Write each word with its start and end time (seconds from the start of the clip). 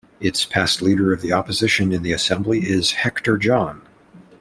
Its 0.19 0.45
past 0.45 0.81
Leader 0.81 1.13
of 1.13 1.21
the 1.21 1.31
Opposition 1.31 1.91
in 1.91 2.01
the 2.01 2.11
Assembly 2.11 2.61
is 2.67 2.91
Hector 2.91 3.37
John. 3.37 3.83